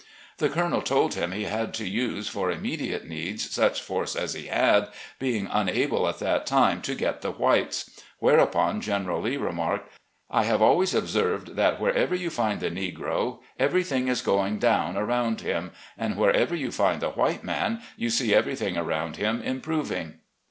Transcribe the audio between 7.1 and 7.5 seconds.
the